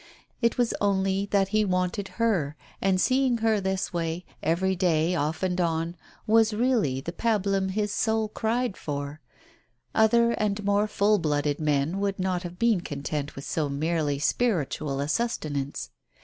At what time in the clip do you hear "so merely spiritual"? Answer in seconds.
13.45-14.99